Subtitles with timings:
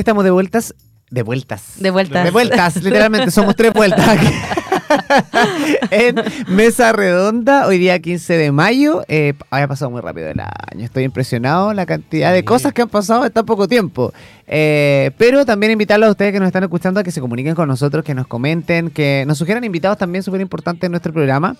[0.00, 0.74] Ya estamos de vueltas.
[1.10, 1.74] De vueltas.
[1.76, 2.24] De vueltas.
[2.24, 4.26] De vueltas, literalmente, somos tres vueltas aquí.
[5.90, 9.04] en Mesa Redonda, hoy día 15 de mayo.
[9.08, 10.86] Eh, había pasado muy rápido el año.
[10.86, 14.14] Estoy impresionado la cantidad de cosas que han pasado en tan poco tiempo.
[14.52, 17.68] Eh, pero también invitarlos a ustedes que nos están escuchando a que se comuniquen con
[17.68, 21.54] nosotros, que nos comenten, que nos sugieran invitados también súper importantes en nuestro programa.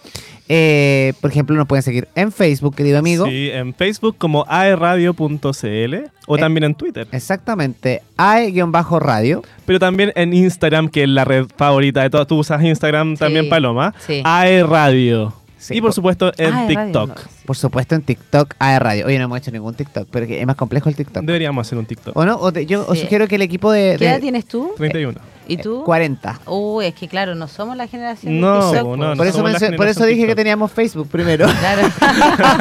[0.48, 3.27] Eh, por ejemplo, nos pueden seguir en Facebook, querido amigo.
[3.27, 5.95] Sí, en Facebook como aeradio.cl
[6.27, 7.06] o Eh, también en Twitter.
[7.12, 9.42] Exactamente, AE-radio.
[9.66, 12.27] Pero también en Instagram, que es la red favorita de todas.
[12.27, 13.95] Tú usas Instagram también, Paloma.
[14.05, 14.20] Sí.
[14.25, 15.39] AE Radio.
[15.60, 17.09] Sí, y por po- supuesto en Ah, de radio, TikTok.
[17.09, 17.30] no.
[17.45, 19.06] Por supuesto en TikTok, AE Radio.
[19.06, 21.23] Oye, no hemos hecho ningún TikTok, pero que es más complejo el TikTok.
[21.24, 22.16] Deberíamos hacer un TikTok.
[22.16, 22.36] ¿O no?
[22.38, 23.96] O te- yo os sugiero que el equipo de...
[23.98, 24.73] ¿Qué de- edad tienes tú?
[24.77, 25.20] 31.
[25.48, 25.83] ¿Y tú?
[25.84, 26.41] 40.
[26.46, 29.16] Uy, es que claro, no somos la generación de No, TikTok, no, pues.
[29.19, 31.47] Por eso, somos la por eso dije que teníamos Facebook primero.
[31.61, 31.88] Claro.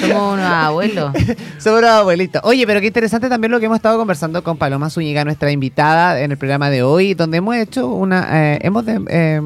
[0.00, 1.12] somos unos abuelos.
[1.58, 2.42] Somos los abuelitos.
[2.44, 6.20] Oye, pero qué interesante también lo que hemos estado conversando con Paloma Zúñiga, nuestra invitada
[6.20, 9.40] en el programa de hoy, donde hemos hecho una, eh, hemos, de- eh,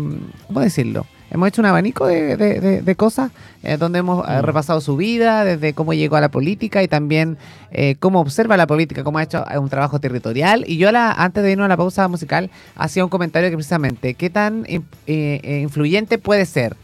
[0.46, 1.06] ¿cómo decirlo?
[1.32, 3.30] Hemos hecho un abanico de, de- de- de cosas,
[3.62, 4.42] eh, donde hemos eh, Mm.
[4.42, 7.38] repasado su vida, desde cómo llegó a la política y también
[7.70, 10.64] eh, cómo observa la política, cómo ha hecho un trabajo territorial.
[10.66, 14.12] Y yo, la, antes de irnos a la pausa musical, hacía un comentario que precisamente,
[14.14, 16.76] ¿qué tan eh, influyente puede ser?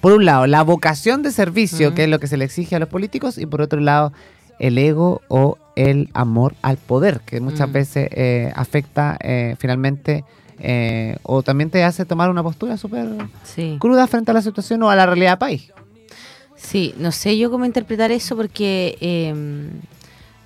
[0.00, 1.94] Por un lado, la vocación de servicio, Mm.
[1.94, 4.12] que es lo que se le exige a los políticos, y por otro lado,
[4.58, 7.72] el ego o el amor al poder, que muchas Mm.
[7.72, 8.08] veces
[8.56, 9.16] afecta
[9.58, 10.24] finalmente
[10.64, 13.08] eh, o también te hace tomar una postura súper
[13.42, 13.76] Sí.
[13.80, 15.70] cruda frente a la situación o a la realidad país.
[16.56, 19.34] Sí, no sé yo cómo interpretar eso porque eh,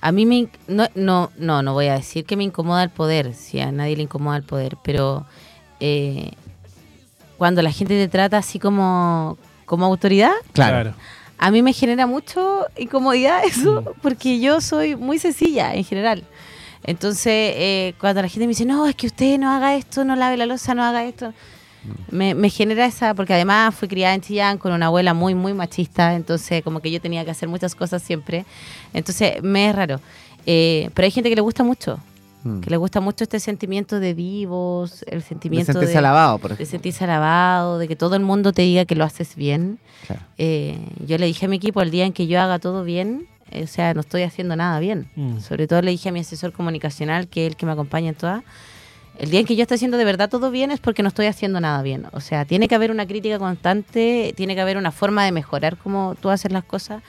[0.01, 0.49] a mí me...
[0.69, 3.97] No, no, no, no voy a decir que me incomoda el poder, si a nadie
[3.97, 5.27] le incomoda el poder, pero
[5.81, 6.31] eh,
[7.37, 10.95] cuando la gente te trata así como, como autoridad, Claro.
[11.37, 14.01] a mí me genera mucho incomodidad eso, Mm.
[14.01, 16.25] porque yo soy muy sencilla en general.
[16.87, 20.15] Entonces, eh, cuando la gente me dice, no, es que usted no haga esto, no
[20.17, 21.33] lave la losa, no haga esto,
[22.11, 25.53] me, me genera esa, porque además fui criada en Chillán con una abuela muy, muy
[25.53, 28.45] machista, entonces como que yo tenía que hacer muchas cosas siempre,
[28.95, 30.01] entonces me es raro.
[30.47, 31.99] Eh, pero hay gente que le gusta mucho,
[32.47, 32.61] Mm.
[32.61, 36.57] que le gusta mucho este sentimiento de vivos, el De sentimiento sentirse de, alabado, por
[36.57, 39.79] de sentirse alabado, de que todo el mundo te diga que lo haces bien.
[40.07, 40.23] Claro.
[40.39, 43.27] Eh, yo le dije a mi equipo el día en que yo haga todo bien,
[43.53, 45.09] o sea, no estoy haciendo nada bien.
[45.17, 45.41] Mm.
[45.41, 48.15] Sobre todo le dije a mi asesor comunicacional, que es el que me acompaña en
[48.15, 48.43] todas,
[49.19, 51.27] el día en que yo esté haciendo de verdad todo bien es porque no estoy
[51.27, 52.07] haciendo nada bien.
[52.13, 55.79] O sea, tiene que haber una crítica constante, tiene que haber una forma de mejorar
[55.79, 57.03] cómo tú haces las cosas.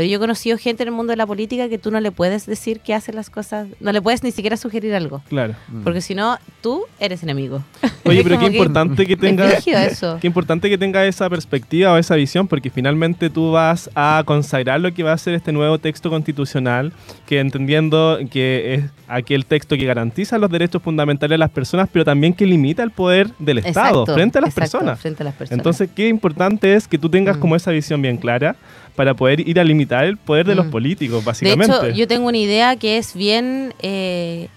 [0.00, 2.10] Pero yo he conocido gente en el mundo de la política que tú no le
[2.10, 5.20] puedes decir que hace las cosas, no le puedes ni siquiera sugerir algo.
[5.28, 5.54] Claro.
[5.68, 5.82] Mm.
[5.82, 7.62] Porque si no, tú eres enemigo.
[8.06, 9.52] Oye, pero qué que- importante que Es tenga
[9.84, 10.16] eso.
[10.22, 14.80] Qué importante que tenga esa perspectiva o esa visión, porque finalmente tú vas a consagrar
[14.80, 16.94] lo que va a ser este nuevo texto constitucional,
[17.26, 22.06] que entendiendo que es aquel texto que garantiza los derechos fundamentales de las personas, pero
[22.06, 24.98] también que limita el poder del Estado Exacto, frente a las exacto, personas.
[25.00, 25.58] frente a las personas.
[25.58, 27.40] Entonces, qué importante es que tú tengas Mm.
[27.40, 28.56] como esa visión bien clara
[29.00, 30.70] para poder ir a limitar el poder de los Mm.
[30.70, 31.74] políticos, De básicamente.
[31.74, 34.48] hecho, yo tengo una idea que es bien, eh,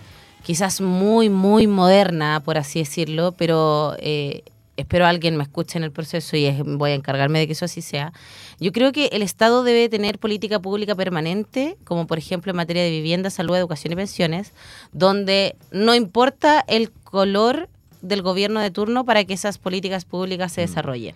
[0.43, 4.43] quizás muy, muy moderna, por así decirlo, pero eh,
[4.75, 7.81] espero alguien me escuche en el proceso y voy a encargarme de que eso así
[7.81, 8.11] sea.
[8.59, 12.83] Yo creo que el Estado debe tener política pública permanente, como por ejemplo en materia
[12.83, 14.51] de vivienda, salud, educación y pensiones,
[14.91, 17.69] donde no importa el color
[18.01, 21.15] del gobierno de turno para que esas políticas públicas se desarrollen.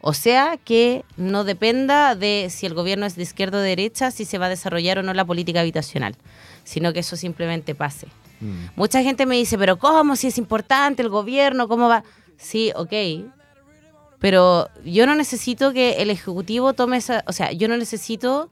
[0.00, 4.10] O sea, que no dependa de si el gobierno es de izquierda o de derecha,
[4.10, 6.16] si se va a desarrollar o no la política habitacional,
[6.64, 8.08] sino que eso simplemente pase.
[8.40, 8.66] Mm.
[8.76, 10.16] Mucha gente me dice, pero ¿cómo?
[10.16, 12.04] Si es importante el gobierno, ¿cómo va?
[12.36, 12.92] Sí, ok.
[14.18, 17.24] Pero yo no necesito que el Ejecutivo tome esa...
[17.26, 18.50] O sea, yo no necesito...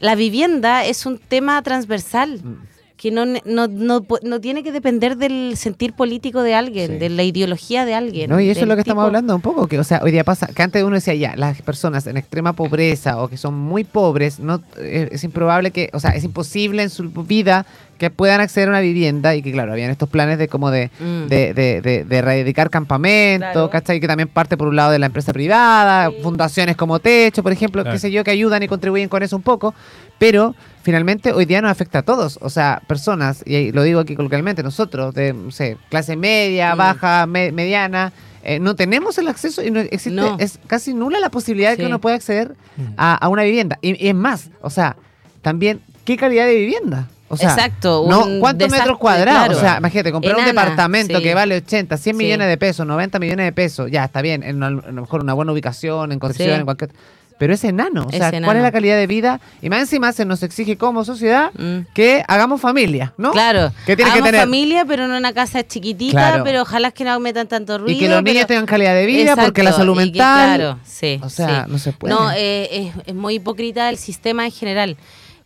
[0.00, 2.75] La vivienda es un tema transversal Mm.
[2.96, 6.92] Que no, ne- no, no, pu- no tiene que depender del sentir político de alguien,
[6.92, 6.96] Sí.
[6.98, 8.30] de la ideología de alguien.
[8.30, 10.24] No, y eso es lo que estamos hablando un poco, que o sea, hoy día
[10.24, 13.84] pasa, que antes uno decía ya, las personas en extrema pobreza o que son muy
[13.84, 17.66] pobres, no eh, es improbable que, o sea, es imposible en su vida
[17.98, 20.90] que puedan acceder a una vivienda y que claro, habían estos planes de como de,
[20.98, 21.26] Mm.
[21.28, 23.70] de, de, de, de erradicar campamentos, Claro.
[23.70, 24.00] ¿cachai?
[24.00, 26.16] Que también parte por un lado de la empresa privada, Sí.
[26.22, 27.94] fundaciones como Techo, por ejemplo, Claro.
[27.94, 29.74] qué sé yo, que ayudan y contribuyen con eso un poco,
[30.18, 30.54] pero
[30.86, 34.62] finalmente hoy día nos afecta a todos, o sea, personas, y lo digo aquí coloquialmente,
[34.62, 36.78] nosotros, de, no sé, clase media, Mm.
[36.78, 38.12] baja, me- mediana,
[38.44, 40.36] eh, no tenemos el acceso y no existe, No.
[40.38, 42.82] es casi nula la posibilidad de que uno pueda acceder Mm.
[42.96, 43.80] a, a una vivienda.
[43.82, 44.94] Y, y es más, o sea,
[45.42, 47.08] también, ¿qué calidad de vivienda?
[47.28, 49.46] O sea, Exacto, no, ¿cuántos desastre, metros cuadrados?
[49.46, 49.56] claro.
[49.56, 51.22] O sea, imagínate, comprar un departamento sí.
[51.24, 52.22] que vale 80, 100 Sí.
[52.22, 55.22] millones de pesos, 90 millones de pesos, ya está bien, en una- a lo mejor
[55.22, 56.60] una buena ubicación, en condiciones, Sí.
[56.60, 56.90] en cualquier...
[57.38, 58.04] pero es enano.
[58.06, 58.46] O Es sea, enano.
[58.46, 59.40] ¿cuál es la calidad de vida?
[59.60, 61.86] Y más encima se nos exige como sociedad Mm.
[61.94, 63.32] que hagamos familia, ¿no?
[63.32, 66.44] Claro, Que tiene que hagamos tener- familia, pero en una casa chiquitita, Claro.
[66.44, 67.96] pero ojalá que no metan tanto ruido.
[67.96, 70.56] Y que los niños tengan calidad de vida, porque la salud y que, mental.
[70.56, 71.20] claro, sí.
[71.22, 71.70] O sea, sí.
[71.72, 72.14] no se puede.
[72.14, 74.96] No, eh, es, es muy hipócrita el sistema en general.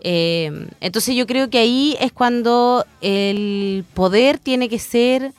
[0.02, 5.32] Eh, entonces yo creo que ahí es cuando el poder tiene que ser...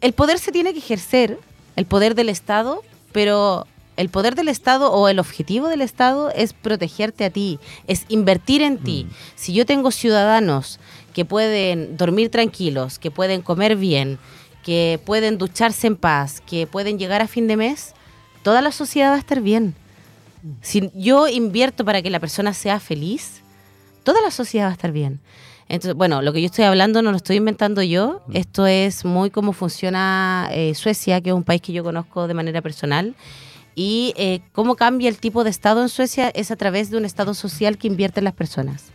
[0.00, 1.38] El poder se tiene que ejercer,
[1.76, 3.66] el poder del Estado, pero
[3.96, 8.62] el poder del Estado o el objetivo del Estado es protegerte a ti, es invertir
[8.62, 9.06] en ti.
[9.34, 10.78] Si yo tengo ciudadanos
[11.14, 14.18] que pueden dormir tranquilos, que pueden comer bien,
[14.62, 17.94] que pueden ducharse en paz, que pueden llegar a fin de mes,
[18.42, 19.74] toda la sociedad va a estar bien.
[20.60, 23.42] Si yo invierto para que la persona sea feliz,
[24.04, 25.20] toda la sociedad va a estar bien.
[25.68, 28.22] Entonces, bueno, lo que yo estoy hablando no lo estoy inventando yo.
[28.32, 32.34] Esto es muy como funciona eh, Suecia, que es un país que yo conozco de
[32.34, 33.16] manera personal.
[33.78, 37.04] Y eh, cómo cambia el tipo de Estado en Suecia es a través de un
[37.04, 38.86] Estado social que invierte en las personas.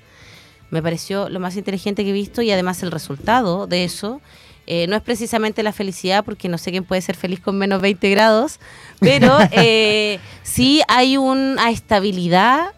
[0.72, 4.22] Me pareció lo más inteligente que he visto y además el resultado de eso
[4.66, 7.80] eh, no es precisamente la felicidad, porque no sé quién puede ser feliz con menos
[7.82, 8.60] 20 grados,
[9.00, 12.74] pero eh, sí hay una estabilidad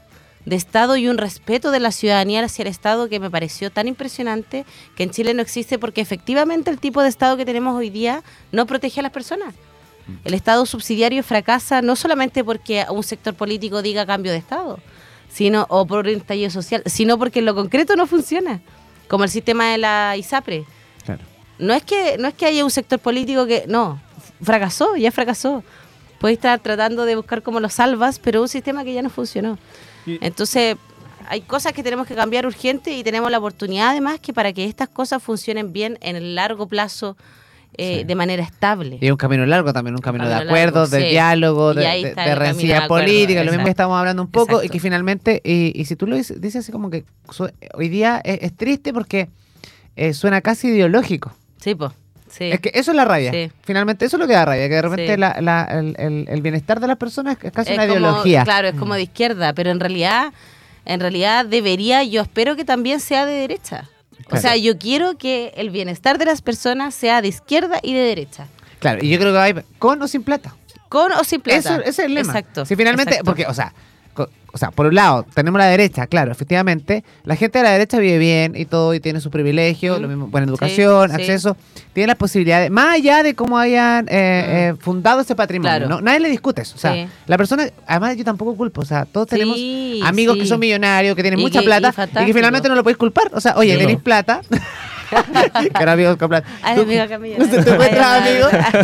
[0.45, 3.87] de Estado y un respeto de la ciudadanía hacia el Estado que me pareció tan
[3.87, 4.65] impresionante
[4.97, 8.23] que en Chile no existe porque efectivamente el tipo de Estado que tenemos hoy día
[8.51, 9.53] no protege a las personas.
[10.25, 14.79] El Estado subsidiario fracasa no solamente porque un sector político diga cambio de Estado,
[15.29, 18.61] sino o por un estallido social, sino porque en lo concreto no funciona,
[19.07, 20.65] como el sistema de la ISAPRE.
[21.05, 21.21] Claro.
[21.59, 24.01] No es que no es que haya un sector político que no
[24.41, 25.63] fracasó, ya fracasó.
[26.19, 29.57] Puedes estar tratando de buscar cómo lo salvas, pero un sistema que ya no funcionó.
[30.05, 30.77] Y- Entonces,
[31.29, 34.65] hay cosas que tenemos que cambiar urgente y tenemos la oportunidad además que para que
[34.65, 37.15] estas cosas funcionen bien en el largo plazo
[37.77, 38.03] eh, Sí.
[38.03, 38.97] de manera estable.
[39.01, 41.11] Y un camino largo también, un camino de camino acuerdos, largo, de sí.
[41.11, 44.79] diálogo, de, de, de acuerdo, política, lo mismo que estamos hablando un poco, y que
[44.79, 48.39] finalmente, y, y si tú lo dices, dices así como que su- hoy día es,
[48.41, 49.29] es triste porque
[49.95, 51.33] eh, suena casi ideológico.
[51.61, 51.91] Sí, pues.
[52.29, 52.45] Sí.
[52.45, 53.31] Es que eso es la rabia.
[53.31, 53.51] Sí.
[53.61, 55.19] Finalmente, eso es lo que da rabia, que de repente Sí.
[55.19, 58.43] la- la- el, el- el bienestar de las personas es casi Es una como- ideología.
[58.43, 60.33] Claro, es como de izquierda, pero en realidad,
[60.85, 63.87] en realidad debería, yo espero que también sea de derecha.
[64.31, 68.01] O sea, yo quiero que el bienestar de las personas sea de izquierda y de
[68.01, 68.47] derecha.
[68.79, 70.55] Claro, y yo creo que hay con o sin plata.
[70.89, 71.59] Con o sin plata.
[71.59, 72.33] Eso, ese es el lema.
[72.33, 72.65] Exacto.
[72.65, 73.25] Si finalmente, exacto.
[73.25, 73.73] porque, o sea,
[74.15, 77.97] o sea, por un lado, tenemos la derecha, claro, efectivamente, la gente de la derecha
[77.97, 80.01] vive bien y todo, y tiene sus privilegios, Mm.
[80.03, 81.21] lo mismo, buena educación, Sí, sí.
[81.21, 81.57] acceso,
[81.93, 84.75] tiene las posibilidades, más allá de cómo hayan eh, Mm.
[84.75, 85.89] eh, fundado ese patrimonio, Claro.
[85.89, 86.01] ¿no?
[86.01, 87.07] nadie le discute eso, o sea, Sí.
[87.25, 90.41] la persona, además yo tampoco culpo, o sea, todos tenemos Sí, amigos sí.
[90.41, 92.83] que son millonarios, que tienen Y mucha que- y plata, y, que finalmente no lo
[92.83, 94.41] podéis culpar, o sea, oye, tenéis plata,
[95.61, 96.47] que eran amigos con plata.
[96.61, 98.23] Ay, Tú- tú encuentras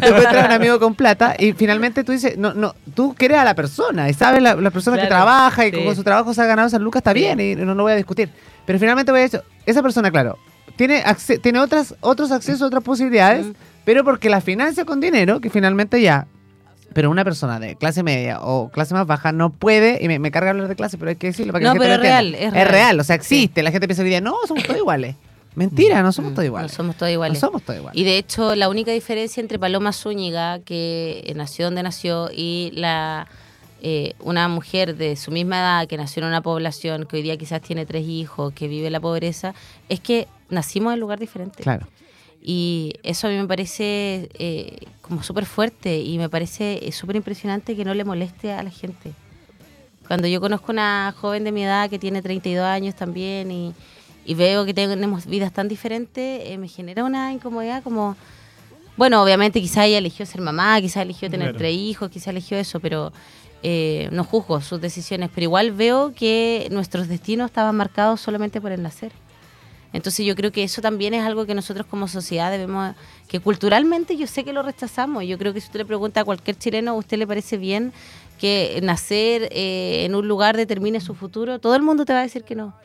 [0.01, 3.43] tú encuentras un amigo con plata y finalmente tú dices, no, no, tú quieres a
[3.45, 5.83] la persona y sabes la, la persona que Claro, trabaja y sí.
[5.83, 7.95] con su trabajo se ha ganado esas lucas, está bien y no lo voy a
[7.95, 8.29] discutir.
[8.65, 10.37] Pero finalmente voy a decir, esa persona, claro,
[10.75, 11.03] tiene,
[11.41, 13.47] tiene otras, otros accesos, otras posibilidades,
[13.85, 16.27] pero porque la financia con dinero, que finalmente ya...
[16.91, 20.31] Pero una persona de clase media o clase más baja no puede, y me, me
[20.31, 22.07] carga hablar de clase, pero hay que decirlo para que No, la gente pero lo
[22.07, 22.39] es entienda.
[22.51, 22.99] real, es real.
[22.99, 23.61] o sea, existe.
[23.61, 25.15] La gente piensa hoy día, no, somos todos iguales.
[25.55, 26.71] Mentira, no somos Mm, todos iguales.
[26.71, 27.39] No somos todos No iguales.
[27.39, 27.99] somos todos iguales.
[27.99, 32.71] Y de hecho, la única diferencia entre Paloma Zúñiga, que eh, nació donde nació, y
[32.75, 33.27] la
[33.81, 37.37] eh, una mujer de su misma edad que nació en una población que hoy día
[37.37, 39.53] quizás tiene tres hijos, que vive la pobreza,
[39.87, 41.63] es que nacimos en lugar diferente.
[41.63, 41.87] Claro.
[42.41, 47.15] Y eso a mí me parece eh, como súper fuerte y me parece eh, súper
[47.17, 49.13] impresionante que no le moleste a la gente.
[50.07, 53.73] Cuando yo conozco una joven de mi edad que tiene 32 años también y,
[54.25, 58.15] y veo que tenemos vidas tan diferentes, eh, me genera una incomodidad como...
[58.97, 61.57] Bueno, obviamente quizá ella eligió ser mamá, quizá eligió tener Claro.
[61.57, 63.13] tres hijos, quizá eligió eso, pero
[63.63, 68.71] eh, no juzgo sus decisiones, pero igual veo que nuestros destinos estaban marcados solamente por
[68.71, 69.11] el nacer.
[69.93, 72.93] Entonces yo creo que eso también es algo que nosotros como sociedad debemos,
[73.27, 75.23] que culturalmente yo sé que lo rechazamos.
[75.23, 77.91] Yo creo que si usted le pregunta a cualquier chileno, ¿a usted le parece bien
[78.37, 81.57] que nacer eh, en un lugar determine su futuro?
[81.59, 82.75] Todo el mundo te va a decir que no.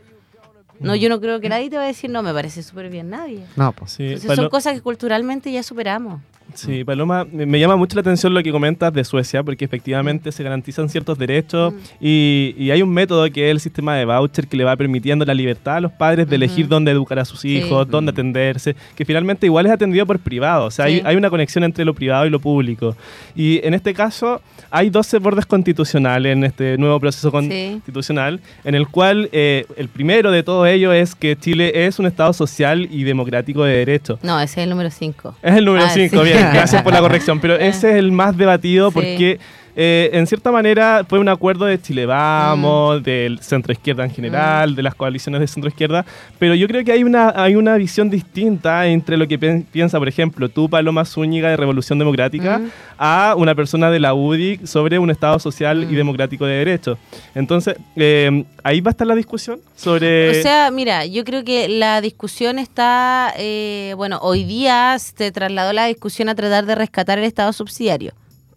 [0.80, 3.10] No, yo no creo que nadie te va a decir no, me parece súper bien,
[3.10, 3.44] nadie.
[3.56, 3.92] No, pues.
[3.92, 6.20] Sí, Entonces son cosas que culturalmente ya superamos.
[6.54, 10.42] Sí, Paloma, me llama mucho la atención lo que comentas de Suecia, porque efectivamente se
[10.42, 11.76] garantizan ciertos derechos Mm.
[12.00, 15.24] y, y hay un método que es el sistema de voucher que le va permitiendo
[15.24, 17.56] la libertad a los padres de elegir dónde educar a sus Sí.
[17.58, 21.02] hijos, dónde atenderse, que finalmente igual es atendido por privado, o sea, hay, Sí.
[21.04, 22.96] hay una conexión entre lo privado y lo público.
[23.34, 28.88] Y en este caso hay 12 bordes constitucionales en este nuevo proceso constitucional, en el
[28.88, 33.02] cual eh, el primero de todo ello es que Chile es un Estado social y
[33.04, 34.18] democrático de derecho.
[34.22, 35.36] No, ese es el número 5.
[35.42, 36.24] Es el número Ah, 5, sí.
[36.32, 37.40] bien, gracias por la corrección.
[37.40, 38.94] Pero ese es el más debatido Sí.
[38.94, 39.38] porque
[39.76, 44.74] eh, en cierta manera fue un acuerdo de Chile Vamos, del centro izquierda en general,
[44.76, 46.04] de las coaliciones de centro izquierda,
[46.38, 50.08] pero yo creo que hay una, hay una visión distinta entre lo que piensa, por
[50.08, 52.60] ejemplo, tú, Paloma Zúñiga de Revolución Democrática,
[52.98, 56.98] a una persona de la UDI sobre un Estado social y democrático de derecho.
[57.34, 60.40] Entonces, eh, ahí va a estar la discusión sobre...
[60.40, 65.72] O sea, mira, yo creo que la discusión está, eh, bueno, hoy día se trasladó
[65.72, 68.12] la discusión a tratar de rescatar el Estado subsidiario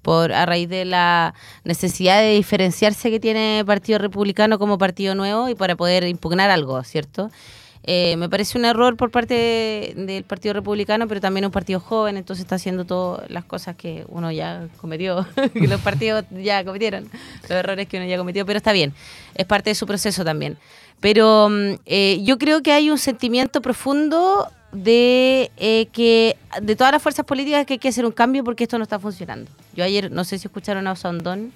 [0.08, 1.34] por a raíz de la
[1.66, 6.50] necesidad de diferenciarse que tiene el Partido Republicano como partido nuevo y para poder impugnar
[6.50, 7.30] algo, ¿cierto?
[7.84, 12.16] Eh, me parece un error por parte del Partido Republicano, pero también un partido joven,
[12.16, 17.10] entonces está haciendo todas las cosas que uno ya cometió, que los partidos ya cometieron,
[17.42, 18.94] los errores que uno ya cometió, pero está bien,
[19.36, 20.58] es parte de su proceso también.
[21.02, 24.48] Pero mm, eh, yo creo que hay un sentimiento profundo
[24.84, 28.64] de eh, que de todas las fuerzas políticas que hay que hacer un cambio porque
[28.64, 29.50] esto no está funcionando.
[29.74, 31.52] Yo ayer, no sé si escucharon a Osandón,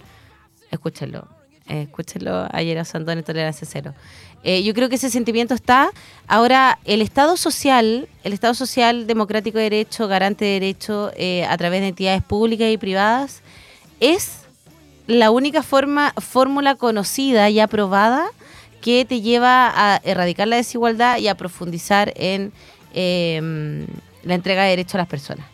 [0.72, 1.28] escúchenlo,
[1.68, 3.94] eh, escúchenlo ayer a Osandón en Tolerancia Cero.
[4.44, 5.92] Eh, yo creo que ese sentimiento está.
[6.28, 11.56] Ahora, el Estado social, el Estado social democrático de derecho, garante de derecho eh, a
[11.58, 13.42] través de entidades públicas y privadas,
[14.00, 14.40] es
[15.06, 18.26] la única forma, fórmula conocida y aprobada
[18.82, 22.52] que te lleva a erradicar la desigualdad y a profundizar en
[22.94, 23.86] Em,
[24.24, 25.46] la entrega de derechos a las personas.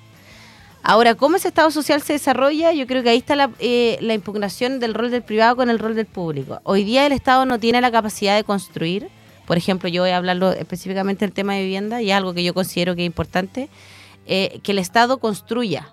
[0.83, 2.71] Ahora, ¿cómo ese Estado social se desarrolla?
[2.71, 5.79] Yo creo que ahí está la, eh, la, impugnación del rol del privado con el
[5.79, 6.59] rol del público.
[6.63, 9.09] Hoy día el Estado no tiene la capacidad de construir.
[9.45, 12.43] Por ejemplo, yo voy a hablarlo específicamente del tema de vivienda y es algo que
[12.43, 13.69] yo considero que es importante,
[14.25, 15.89] eh, que el Estado construya.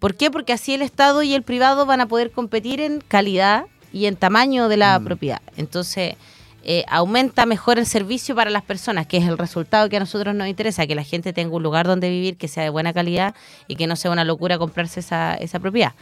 [0.00, 0.30] ¿Por qué?
[0.30, 4.16] Porque así el Estado y el privado van a poder competir en calidad y en
[4.16, 5.04] tamaño de la mm.
[5.04, 5.42] propiedad.
[5.56, 6.16] Entonces,
[6.64, 10.34] eh, aumenta mejor el servicio para las personas, que es el resultado que a nosotros
[10.34, 13.34] nos interesa, que la gente tenga un lugar donde vivir que sea de buena calidad
[13.68, 15.92] y que no sea una locura comprarse esa, esa propiedad.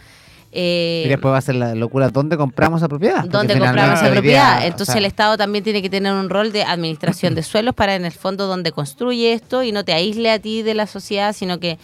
[0.54, 3.24] Eh, y después va a ser la locura, ¿dónde compramos esa propiedad?
[3.24, 4.66] ¿Dónde compramos esa propiedad?
[4.66, 8.04] Entonces el Estado también tiene que tener un rol de administración de suelos para en
[8.04, 11.58] el fondo donde construye esto y no te aísle a ti de la sociedad, sino
[11.58, 11.78] que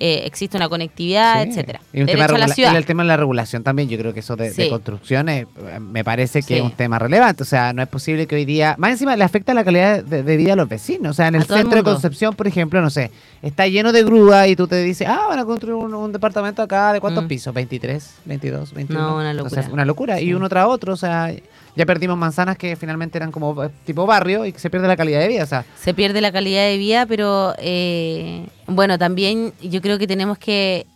[0.00, 1.80] eh, existe una conectividad, etcétera.
[1.92, 6.02] Y el tema de la regulación también, yo creo que eso de, construcciones eh, me
[6.02, 7.42] parece que es un tema relevante.
[7.42, 10.36] O sea, no es posible que hoy día, más encima le afecta la calidad de,
[10.36, 11.12] vida a los vecinos.
[11.12, 13.10] O sea, en el centro de Concepción, por ejemplo, no sé,
[13.42, 16.92] está lleno de grúa y tú te dices, ah, van a construir un, departamento acá
[16.92, 17.28] de cuántos mm.
[17.28, 19.00] pisos, 23, 22, 21.
[19.00, 19.68] No, una locura.
[19.70, 20.20] una locura.
[20.20, 21.32] Y uno tras otro, o sea
[21.76, 25.20] ya perdimos manzanas que finalmente eran como eh, tipo barrio y se pierde la calidad
[25.20, 25.44] de vida.
[25.44, 25.64] O sea.
[25.80, 30.86] Se pierde la calidad de vida, pero eh, bueno, también yo creo que tenemos que...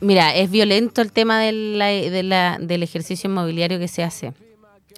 [0.00, 4.32] Mira, es violento el tema del ejercicio inmobiliario que se hace.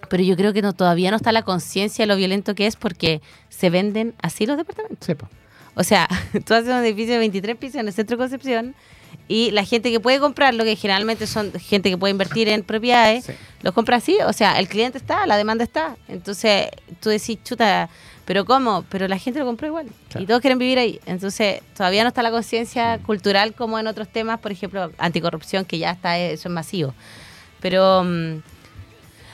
[0.09, 2.77] Pero yo creo que no, todavía no está la conciencia de lo violento que es
[2.77, 5.07] porque se venden así los departamentos.
[5.07, 5.15] Sí,
[5.75, 6.09] O sea,
[6.47, 8.75] tú haces un edificio de 23 pisos en el centro de Concepción
[9.27, 13.31] y la gente que puede comprarlo, que generalmente son gente que puede invertir en propiedades,
[13.63, 14.19] los compra así.
[14.27, 15.97] O sea, el cliente está, la demanda está.
[16.09, 16.69] Entonces
[17.01, 17.89] tú decís, chuta,
[18.27, 18.85] ¿pero cómo?
[18.91, 19.87] Pero la gente lo compró igual.
[20.19, 21.01] Y todos quieren vivir ahí.
[21.07, 25.79] Entonces todavía no está la conciencia cultural como en otros temas, por ejemplo, anticorrupción, que
[25.79, 26.95] ya está, eso es masivo.
[27.61, 28.05] Pero.
[28.05, 28.43] Mm,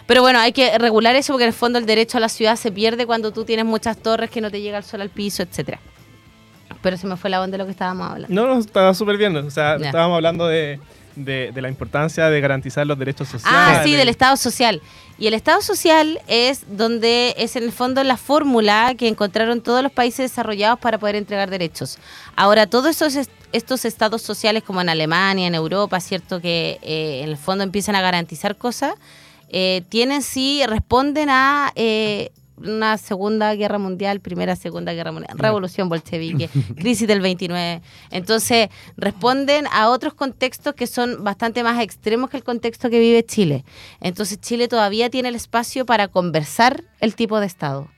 [0.07, 2.57] pero bueno, hay que regular eso porque en el fondo el derecho a la ciudad
[2.57, 5.45] se pierde cuando tú tienes muchas torres que no te llega el sol al piso,
[5.45, 5.79] etcétera.
[6.83, 8.35] Pero se me fue la onda de lo que estábamos hablando.
[8.35, 9.37] No, no, estaba súper bien.
[9.37, 10.79] O sea, estábamos hablando de,
[11.17, 13.79] la importancia de garantizar los derechos sociales.
[13.79, 14.81] Ah, sí, del Estado social.
[15.19, 19.83] Y el Estado social es donde es en el fondo la fórmula que encontraron todos
[19.83, 21.99] los países desarrollados para poder entregar derechos.
[22.37, 26.41] Ahora, todos esos estos estados sociales como en Alemania, en Europa, ¿cierto?
[26.41, 28.95] Que eh, en el fondo empiezan a garantizar cosas,
[29.49, 35.89] eh, tienen sí, responden a eh, una segunda guerra mundial, primera, segunda guerra mundial, revolución
[35.89, 37.83] bolchevique, crisis del 29.
[38.11, 43.25] Entonces, responden a otros contextos que son bastante más extremos que el contexto que vive
[43.25, 43.65] Chile.
[44.01, 47.89] Entonces, Chile todavía tiene el espacio para conversar el tipo de Estado.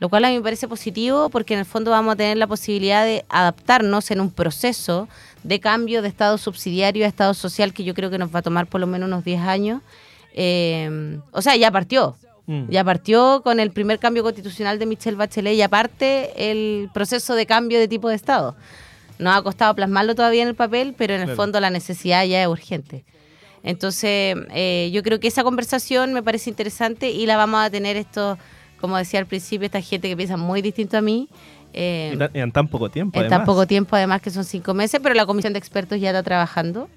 [0.00, 2.46] Lo cual a mí me parece positivo porque en el fondo vamos a tener la
[2.46, 5.08] posibilidad de adaptarnos en un proceso
[5.42, 8.42] de cambio de Estado subsidiario a Estado social que yo creo que nos va a
[8.42, 9.82] tomar por lo menos unos 10 años.
[10.34, 12.16] Eh, o sea, ya partió,
[12.48, 12.70] Mm.
[12.70, 17.44] Ya partió con el primer cambio constitucional de Michelle Bachelet y aparte el proceso de
[17.44, 18.56] cambio de tipo de Estado.
[19.18, 22.40] Nos ha costado plasmarlo todavía en el papel, pero en el fondo la necesidad ya
[22.40, 23.04] es urgente.
[23.62, 27.98] Entonces, eh, yo creo que esa conversación me parece interesante y la vamos a tener
[27.98, 28.38] esto,
[28.80, 31.28] como decía al principio, esta gente que piensa muy distinto a mí.
[31.74, 33.20] Eh, en tan poco tiempo.
[33.20, 36.10] En tan poco tiempo, además, que son cinco meses, pero la comisión de expertos ya
[36.10, 36.88] está trabajando.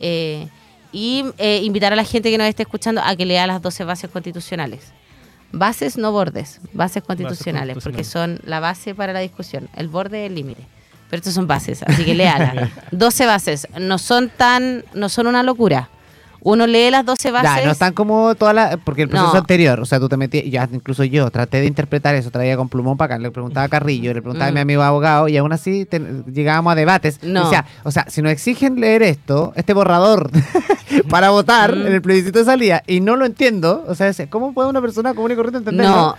[0.00, 0.48] Eh,
[0.92, 3.84] y eh, invitar a la gente que nos esté escuchando a que lea las 12
[3.84, 4.92] bases constitucionales.
[5.50, 9.68] Bases, no bordes, bases constitucionales, porque son la base para la discusión.
[9.74, 10.62] El borde es el límite.
[11.08, 12.70] Pero estos son bases, así que léala.
[12.90, 15.88] 12 bases, no son tan, no son una locura.
[16.40, 17.50] Uno lee las 12 bases.
[17.60, 18.76] Ya, no están como todas las.
[18.84, 19.38] Porque el proceso No.
[19.38, 20.44] anterior, o sea, tú te metías.
[20.46, 23.68] Ya, incluso yo traté de interpretar eso, traía con plumón para acá, le preguntaba a
[23.68, 24.62] Carrillo, le preguntaba a mi Mm.
[24.62, 26.00] amigo abogado, y aún así te-
[26.32, 27.20] llegábamos a debates.
[27.22, 27.46] No.
[27.46, 30.30] O, sea, o sea, si nos exigen leer esto, este borrador,
[31.10, 31.86] para votar Mm.
[31.86, 35.14] en el plebiscito de salida, y no lo entiendo, o sea, ¿cómo puede una persona
[35.14, 35.90] común y corriente entenderlo?
[35.96, 36.16] No.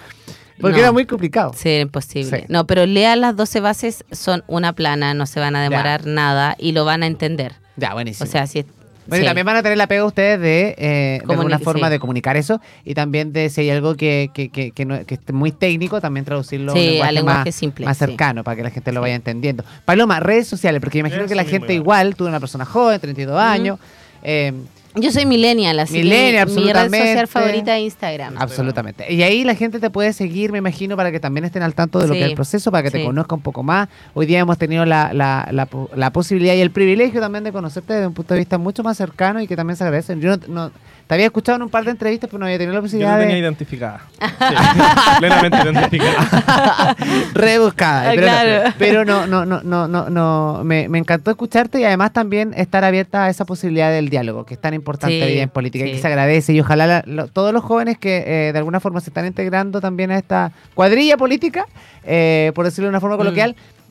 [0.61, 0.83] Porque no.
[0.83, 1.53] era muy complicado.
[1.55, 2.39] Sí, era imposible.
[2.41, 2.45] Sí.
[2.49, 6.55] No, pero lean las 12 bases, son una plana, no se van a demorar nada
[6.59, 7.55] y lo van a entender.
[7.77, 8.27] Ya, buenísimo.
[8.27, 8.65] O sea, si
[9.09, 11.87] es- Bueno, y también van a tener la pega ustedes de, eh, de alguna forma
[11.87, 11.91] sí.
[11.91, 15.15] de comunicar eso y también de si hay algo que, que, que, que, no- que
[15.15, 18.05] esté muy técnico, también traducirlo Sí, lenguaje, al lenguaje más, simple, más sí.
[18.05, 19.63] cercano para que la gente lo vaya entendiendo.
[19.85, 22.99] Paloma, redes sociales, porque imagino Eso que la gente igual, tú eres una persona joven,
[22.99, 23.79] 32 años,
[24.23, 24.53] eh,
[24.95, 28.35] Yo soy millennial, así Millennial, que mi, mi red social favorita es Instagram.
[28.37, 29.13] absolutamente.
[29.13, 31.99] Y ahí la gente te puede seguir, me imagino, para que también estén al tanto
[31.99, 33.87] de lo Sí, que es el proceso, para que te conozca un poco más.
[34.15, 37.93] Hoy día hemos tenido la, la, la, la posibilidad y el privilegio también de conocerte
[37.93, 40.21] desde un punto de vista mucho más cercano y que también se agradecen.
[40.21, 40.71] Yo no, no-
[41.09, 43.13] te había escuchado en un par de entrevistas, pero no había tenido la Yo posibilidad
[43.13, 44.01] la tenía de identificada.
[44.21, 46.95] Sí, plenamente identificada.
[47.33, 48.09] rebuscada.
[48.09, 48.63] Ah, pero, claro.
[48.69, 50.61] no, pero no, no, no, no, no, no.
[50.63, 54.53] Me, me encantó escucharte y además también estar abierta a esa posibilidad del diálogo, que
[54.53, 56.53] es tan importante Sí, hoy día en política y que se agradece.
[56.53, 59.81] Y ojalá la- lo- todos los jóvenes que eh, de alguna forma se están integrando
[59.81, 61.65] también a esta cuadrilla política,
[62.03, 63.19] eh, por decirlo de una forma Mm.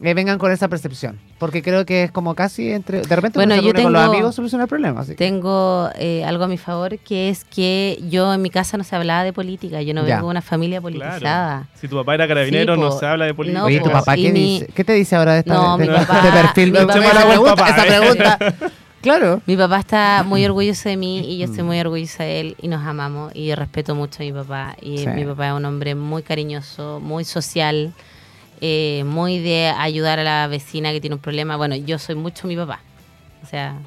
[0.03, 1.19] Eh, vengan con esa percepción.
[1.39, 3.03] Porque creo que es como casi entre.
[3.03, 5.01] De repente, Bueno, yo reúne con los tengo- amigos soluciona el problema.
[5.01, 8.77] así que- Tengo eh, algo a mi favor, que es que yo en mi casa
[8.77, 9.83] no se hablaba de política.
[9.83, 10.17] Yo no Ya.
[10.17, 11.19] vengo de una familia politizada.
[11.19, 11.67] Claro.
[11.81, 12.99] Si tu papá era carabinero, Sí, no po.
[12.99, 13.59] se habla de política.
[13.61, 14.73] No, Oye, ¿tu papá qué mi- dice?
[14.75, 16.73] ¿Qué te dice ahora de esta No, de, mi de papá- perfil?
[16.73, 17.87] mi Esa papá- pregunta, esa ¿eh?
[17.99, 18.39] pregunta.
[19.01, 19.41] Claro.
[19.47, 21.51] Mi papá está muy orgulloso de mí y yo Mm.
[21.51, 24.75] estoy muy orgullosa de él y nos amamos y yo respeto mucho a mi papá.
[24.83, 25.07] Y Sí.
[25.07, 27.93] mi papá es un hombre muy cariñoso, muy social,
[28.61, 31.57] eh, muy de ayudar a la vecina que tiene un problema.
[31.57, 32.81] Bueno, yo soy mucho mi papá.
[33.43, 33.79] O sea,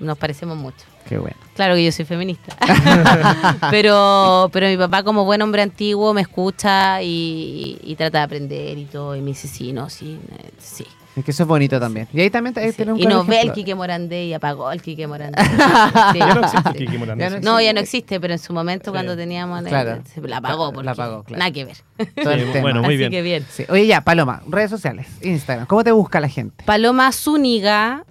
[0.00, 0.84] nos parecemos mucho.
[1.08, 1.36] Qué bueno.
[1.54, 2.56] Claro que yo soy feminista.
[3.70, 8.76] pero, pero mi papá, como buen hombre antiguo, me escucha y, y trata de aprender
[8.78, 9.16] y todo.
[9.16, 10.86] Y me dice, sí, no, sí, eh, sí.
[11.18, 12.06] Es que eso es bonito también.
[12.12, 12.76] Y ahí también ahí Sí.
[12.76, 13.52] tiene un Y nos ve el.
[13.52, 15.42] Quique Morandé y apagó el Quique Morandé.
[15.42, 15.48] Sí,
[16.18, 16.72] Ya no existe.
[16.74, 17.24] Kiki Morandé.
[17.24, 18.92] Ya no No, ya no existe, pero en su momento Sí.
[18.92, 20.02] cuando teníamos la- Claro.
[20.14, 21.38] se la apagó porque La apagó, claro.
[21.40, 21.76] nada que ver.
[22.22, 22.60] Todo el Sí, tema.
[22.62, 23.10] bueno, muy Así bien.
[23.10, 23.46] que bien.
[23.50, 23.64] Sí.
[23.68, 25.66] Oye, ya, Paloma, redes sociales, Instagram.
[25.66, 26.64] ¿Cómo te busca la gente?
[26.64, 28.04] Paloma Zúñiga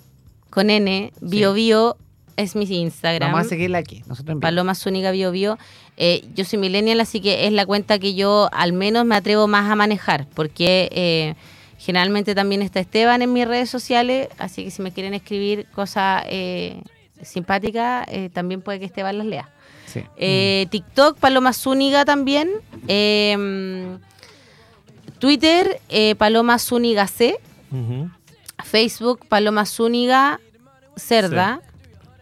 [0.50, 1.96] con N, Bio Bio
[2.36, 3.32] es mi Instagram.
[3.32, 4.04] Vamos a seguirla aquí.
[4.08, 4.38] Nosotros.
[4.41, 5.58] Paloma Zúñiga Bio Bio.
[6.00, 9.48] Eh, yo soy millennial, así que es la cuenta que yo al menos me atrevo
[9.48, 11.34] más a manejar, porque eh,
[11.78, 16.24] generalmente también está Esteban en mis redes sociales, así que si me quieren escribir cosas
[16.28, 16.82] eh,
[17.22, 19.50] simpáticas, eh, también puede que Esteban las lea.
[19.86, 20.04] Sí.
[20.18, 22.50] Eh, TikTok, Paloma Zúñiga también.
[22.88, 23.98] Eh,
[25.20, 27.40] Twitter, eh, Paloma Zúñiga C.
[27.72, 28.10] Ujú.
[28.63, 30.40] Facebook, Paloma Zúñiga
[30.96, 31.62] Cerda.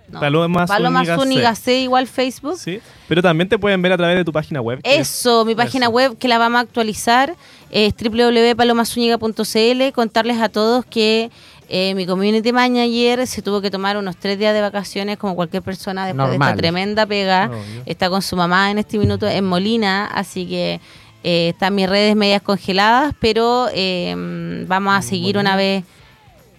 [0.07, 1.79] No, Paloma Zúñiga Zúñiga C.
[1.81, 2.57] igual Facebook.
[2.57, 4.79] Sí, pero también te pueden ver a través de tu página web.
[4.83, 5.91] es- Eso, mi página Eso.
[5.93, 7.35] web que la vamos a actualizar
[7.71, 9.91] es www.palomazúñiga.cl.
[9.93, 11.31] Contarles a todos que
[11.67, 15.63] eh, mi community manager se tuvo que tomar unos tres días de vacaciones como cualquier
[15.63, 17.47] persona después de esta tremenda pega.
[17.51, 17.83] Obvio.
[17.85, 20.79] Está con su mamá en este minuto en Molina, así que
[21.23, 24.13] eh, están mis redes medias congeladas, pero eh,
[24.67, 25.83] vamos a seguir una vez.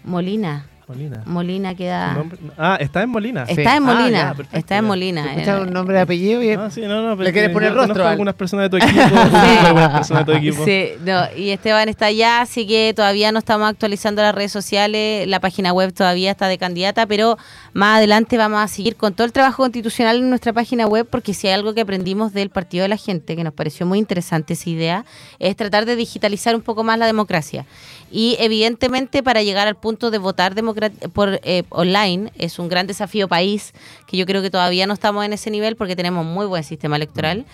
[0.02, 1.22] Molina, Molina.
[1.26, 2.16] Molina queda.
[2.56, 3.44] Ah, está en Molina.
[3.46, 3.54] Sí.
[3.58, 4.84] Está en Ah, Molina, ya, está en.
[4.84, 5.22] Molina.
[5.24, 6.42] ¿Te escuchas eh, un nombre de apellido?
[6.44, 8.86] Y Ah, sí, no, no, ¿Le quieres poner yo rostro al- algunas personas de tu
[8.86, 9.02] equipo.
[9.92, 10.64] personas de tu equipo.
[10.64, 15.26] Sí, no, y Esteban está allá, así que todavía no estamos actualizando las redes sociales,
[15.26, 17.36] la página web todavía está de candidata, pero
[17.72, 21.34] más adelante vamos a seguir con todo el trabajo constitucional en nuestra página web, porque
[21.34, 24.52] si hay algo que aprendimos del Partido de la Gente, que nos pareció muy interesante
[24.52, 25.04] esa idea,
[25.40, 27.66] es tratar de digitalizar un poco más la democracia.
[28.08, 30.75] Y evidentemente para llegar al punto de votar democra-
[31.12, 33.72] por eh, online es un gran desafío país,
[34.06, 36.96] que yo creo que todavía no estamos en ese nivel porque tenemos muy buen sistema
[36.96, 37.44] electoral.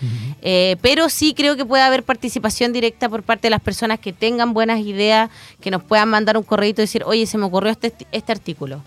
[0.41, 4.13] Eh, pero sí creo que puede haber participación directa por parte de las personas que
[4.13, 5.29] tengan buenas ideas,
[5.61, 8.81] que nos puedan mandar un correo y decir, oye, se me ocurrió este, este artículo.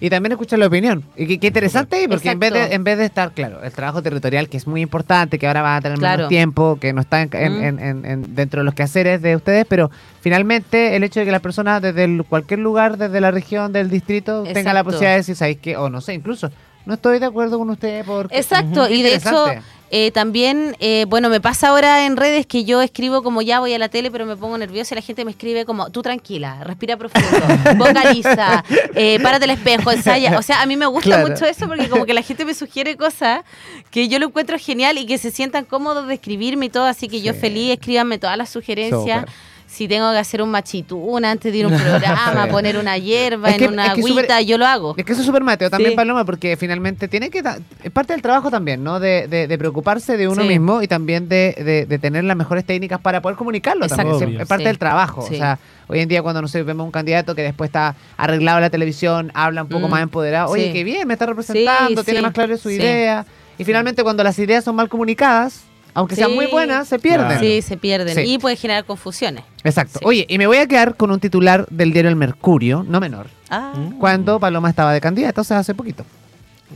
[0.00, 1.02] Y también escuchar la opinión.
[1.16, 4.02] Y qué, qué interesante porque en vez, de, en vez de estar, claro, el trabajo
[4.02, 6.16] territorial, que es muy importante, que ahora va a tener Claro.
[6.18, 7.62] menos tiempo, que no está en- Mm.
[7.64, 11.32] en- en- en- dentro de los quehaceres de ustedes, pero finalmente el hecho de que
[11.32, 15.16] las personas desde el- cualquier lugar, desde la región, del distrito, tengan la posibilidad de
[15.18, 15.76] decir, ¿sabéis qué?
[15.76, 16.50] O no sé, incluso,
[16.84, 18.36] no estoy de acuerdo con usted porque...
[18.36, 19.46] Exacto, Ujú, qué y de hecho.
[19.90, 23.72] Eh, también, eh, bueno, me pasa ahora en redes que yo escribo como ya voy
[23.72, 26.64] a la tele, pero me pongo nerviosa y la gente me escribe como, tú tranquila,
[26.64, 27.28] respira profundo,
[27.76, 30.38] vocaliza, eh, párate el espejo, ensaya.
[30.38, 31.28] O sea, a mí me gusta Claro.
[31.28, 33.42] mucho eso porque como que la gente me sugiere cosas
[33.90, 37.08] que yo lo encuentro genial y que se sientan cómodos de escribirme y todo, así
[37.08, 39.24] que yo feliz, escríbanme todas las sugerencias.
[39.66, 43.50] Si tengo que hacer un machitún antes de ir a un programa, poner una hierba
[43.50, 44.94] Es que- en una es que agüita, yo lo hago.
[44.96, 45.96] Es que eso es súper Mateo también, Sí.
[45.96, 47.42] Paloma, porque finalmente tiene que.
[47.82, 49.00] Es parte del trabajo también, ¿no?
[49.00, 50.48] De, de- de preocuparse de uno Sí.
[50.48, 54.40] mismo y también de, de- de tener las mejores técnicas para poder comunicarlo también.
[54.40, 54.68] Es parte Sí.
[54.68, 55.22] del trabajo.
[55.28, 55.34] Sí.
[55.34, 58.58] O sea, hoy en día cuando no sé, vemos un candidato que después está arreglado
[58.58, 59.90] en la televisión, habla un poco Mm.
[59.90, 60.50] más empoderado.
[60.50, 60.72] Oye, Sí.
[60.72, 62.24] qué bien, me está representando, Sí, tiene sí.
[62.24, 62.76] más claro su Sí.
[62.76, 63.26] idea.
[63.58, 65.62] Y finalmente, cuando las ideas son mal comunicadas,
[65.96, 67.26] aunque sean muy buenas, se pierden.
[67.26, 67.40] Claro.
[67.40, 68.20] Sí, se pierden Sí.
[68.34, 69.44] y puede generar confusiones.
[69.64, 69.98] Exacto.
[69.98, 70.04] Sí.
[70.06, 73.26] Oye, y me voy a quedar con un titular del diario El Mercurio, no menor,
[73.50, 76.04] Ah, cuando Paloma estaba de candidata, o sea, hace poquito.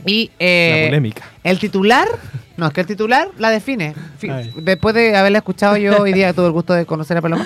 [0.05, 1.23] Y La eh, polémica.
[1.43, 2.07] el titular,
[2.57, 3.93] no, es que el titular la define.
[4.23, 4.53] Ay.
[4.57, 7.45] Después de haberla escuchado yo hoy día, tuve el gusto de conocer a Paloma.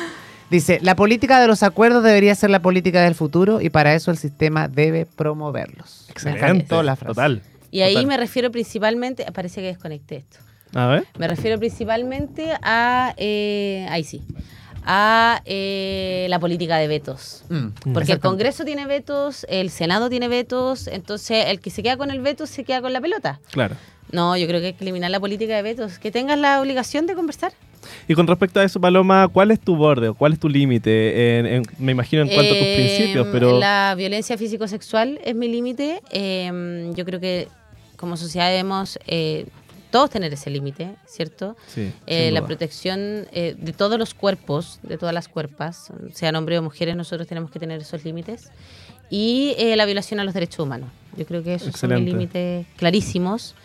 [0.52, 4.12] Dice, la política de los acuerdos debería ser la política del futuro y para eso
[4.12, 6.06] el sistema debe promoverlos.
[6.10, 6.84] Excelente.
[6.84, 7.14] la frase.
[7.16, 7.42] Total.
[7.72, 8.08] y ahí Total.
[8.08, 10.38] me refiero principalmente, parece que desconecté esto.
[10.76, 11.06] A ver.
[11.18, 14.22] Me refiero principalmente a, eh, ahí sí,
[14.86, 17.44] a eh, la política de vetos.
[17.50, 18.20] Mm, Porque el.
[18.20, 22.46] Congreso tiene vetos, el Senado tiene vetos, entonces el que se queda con el veto
[22.46, 23.40] se queda con la pelota.
[23.52, 23.76] Claro.
[24.12, 25.98] No, yo creo que hay que eliminar la política de vetos.
[25.98, 27.54] Que tengas la obligación de conversar.
[28.08, 30.10] Y con respecto a eso, Paloma, ¿cuál es tu borde?
[30.10, 31.40] o ¿Cuál es tu límite?
[31.40, 33.60] En- en- me imagino en cuanto a tus Eh, principios, pero...
[33.60, 36.02] La violencia físico-sexual es mi límite.
[36.12, 37.48] Eh, yo creo que
[37.98, 39.48] como sociedad debemos eh,
[39.96, 41.56] todos tener ese límite, ¿cierto?
[41.74, 46.60] Sí, Eh, la protección eh, de todos los cuerpos, de todas las cuerpas, sean hombres
[46.60, 48.50] o mujeres, nosotros tenemos que tener esos límites.
[49.10, 50.90] Y eh, la violación a los derechos humanos.
[51.18, 52.12] Yo creo que esos son Excelente.
[52.12, 53.56] límites clarísimos.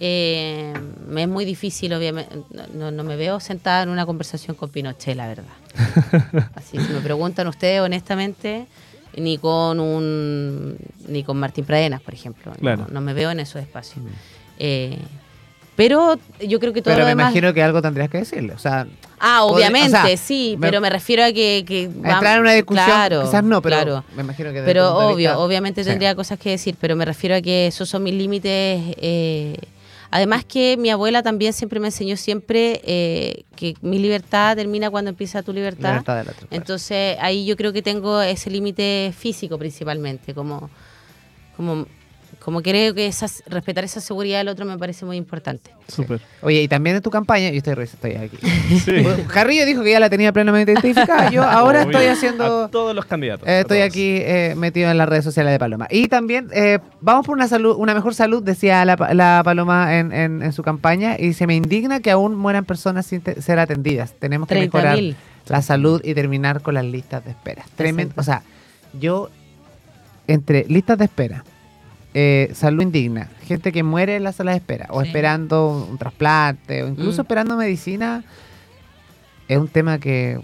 [0.00, 0.72] Eh,
[1.08, 4.70] me es muy difícil, obviamente, no, no- no me veo sentada en una conversación con
[4.70, 5.54] Pinochet, la verdad.
[6.54, 8.66] Así, si me preguntan ustedes honestamente,
[9.16, 10.76] ni con un
[11.08, 12.52] ni con Martín Pradenas, por ejemplo.
[12.52, 12.86] No- Claro.
[12.90, 13.98] No, me veo en esos espacios.
[14.58, 14.98] Eh,
[15.76, 17.26] pero yo creo que todo Pero lo me demás...
[17.32, 18.52] imagino que algo tendrías que decirle.
[18.54, 18.86] O sea,
[19.18, 21.64] Ah, obviamente, o sea, sí, me- pero me refiero a que...
[21.66, 24.04] que a entrar en una discusión, claro, quizás no, pero claro.
[24.14, 25.90] me imagino que Pero obvio, vista- obviamente Sí.
[25.90, 28.82] tendría cosas que decir, pero me refiero a que esos son mis límites.
[28.98, 29.56] eh,
[30.10, 35.08] además que mi abuela también siempre me enseñó siempre eh, que mi libertad termina cuando
[35.10, 35.88] empieza tu libertad.
[35.90, 36.48] Libertad del otro, claro.
[36.56, 40.70] Entonces ahí yo creo que tengo ese límite físico principalmente, como,
[41.56, 41.86] como,
[42.44, 45.70] como creo que esas, respetar esa seguridad del otro me parece muy importante.
[45.88, 46.20] Súper.
[46.42, 48.36] Oye, y también en tu campaña, yo estoy, estoy aquí.
[48.84, 49.02] Sí.
[49.32, 51.30] Carrillo dijo que ya la tenía plenamente identificada.
[51.30, 51.92] Yo ahora Obvio.
[51.92, 52.64] estoy haciendo.
[52.64, 53.48] A todos los candidatos.
[53.48, 53.88] eh, estoy todos.
[53.90, 55.86] aquí eh, metido en las redes sociales de Paloma.
[55.90, 60.12] Y también eh, vamos por una salud, una mejor salud, decía la, la Paloma en,
[60.12, 61.16] en- en su campaña.
[61.18, 64.12] Y se me indigna que aún mueran personas sin te- ser atendidas.
[64.18, 65.16] Tenemos que mejorar 30.000.
[65.48, 67.64] la salud y terminar con las listas de espera.
[67.74, 68.12] Tremendo.
[68.18, 68.42] O sea,
[69.00, 69.30] yo
[70.26, 71.44] entre listas de espera,
[72.14, 75.08] eh, salud indigna, gente que muere en las salas de espera, o Sí.
[75.08, 77.24] esperando un trasplante, o incluso Mm.
[77.24, 78.22] esperando medicina,
[79.48, 80.38] es un tema que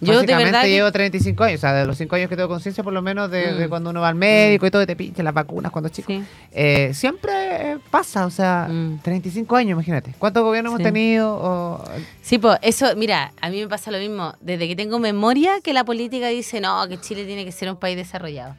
[0.00, 2.48] Yo de básicamente que- llevo 35 años, o sea, de los 5 años que tengo
[2.48, 3.68] conciencia, por lo menos de, de Mm.
[3.68, 6.12] cuando uno va al médico y todo, y te pinchan las vacunas cuando es chico.
[6.12, 6.22] Sí.
[6.52, 7.32] Eh, siempre
[7.72, 9.00] eh, pasa, o sea, Mm.
[9.02, 10.14] 35 años, imagínate.
[10.20, 10.74] ¿Cuántos gobiernos Sí.
[10.76, 11.34] hemos tenido?
[11.34, 11.84] O-
[12.22, 14.34] Sí, pues eso, mira, a mí me pasa lo mismo.
[14.40, 17.76] Desde que tengo memoria, que la política dice, no, que Chile tiene que ser un
[17.76, 18.54] país desarrollado.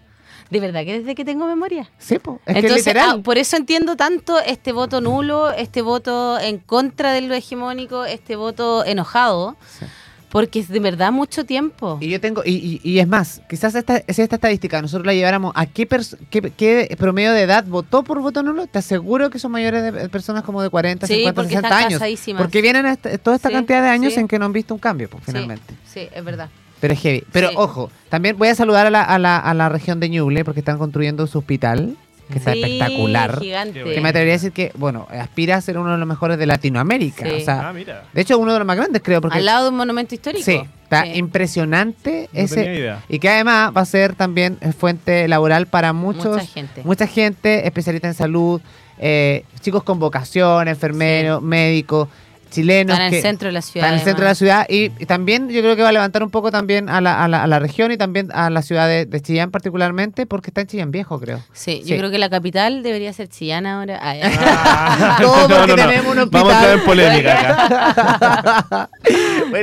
[0.50, 1.90] De verdad que desde que tengo memoria.
[2.00, 3.18] Sí, po, es que Entonces, literal.
[3.20, 8.04] ah, por eso entiendo tanto este voto nulo, este voto en contra de lo hegemónico,
[8.06, 9.86] este voto enojado, Sí.
[10.30, 12.00] porque es de verdad mucho tiempo.
[12.02, 15.14] Y yo tengo, y, y- y es más, quizás esta, si esta estadística nosotros la
[15.14, 19.30] lleváramos a qué, pers- qué, qué promedio de edad votó por voto nulo, te aseguro
[19.30, 22.38] que son mayores de de personas como de 40, Sí, 50, porque 60 están años.
[22.40, 24.20] Porque vienen esta- toda esta Sí, cantidad de años sí.
[24.20, 25.76] en que no han visto un cambio, pues, finalmente.
[25.86, 26.50] Sí, es verdad.
[26.80, 27.24] Pero es heavy.
[27.32, 27.56] Pero Sí.
[27.58, 30.60] ojo, también voy a saludar a la, a la, a la región de Ñuble porque
[30.62, 31.96] están construyendo su hospital,
[32.32, 33.40] que está Sí, espectacular.
[33.40, 33.84] Gigante.
[33.84, 36.46] Que me atrevería a decir que, bueno, aspira a ser uno de los mejores de
[36.46, 37.26] Latinoamérica.
[37.26, 37.32] Sí.
[37.32, 38.04] O sea, Ah, mira.
[38.14, 40.44] de hecho, uno de los más grandes, creo, porque Al lado de un monumento histórico.
[40.46, 41.14] Sí, está Sí.
[41.16, 42.56] impresionante No ese.
[42.56, 43.04] tenía idea.
[43.10, 46.82] Y que además va a ser también eh, fuente laboral para muchos, Mucha gente.
[46.86, 48.62] mucha gente, especialistas en salud,
[49.00, 52.08] eh, chicos con vocación, enfermeros, médicos,
[52.50, 52.94] chilenos.
[52.94, 53.86] Están en que el centro de la ciudad.
[53.88, 55.92] están en el centro de la ciudad y, y también yo creo que va a
[55.92, 58.62] levantar un poco también a la, a la, a la región y también a la
[58.62, 61.40] ciudad de, de Chillán particularmente porque está en Chillán Viejo, creo.
[61.54, 61.90] Sí, Sí.
[61.92, 64.00] yo creo que la capital debería ser Chillán ahora.
[64.02, 64.32] Ah, ya.
[64.42, 66.80] Ah, Todo porque tenemos un Vamos a hospital.
[66.80, 68.90] en polémica acá.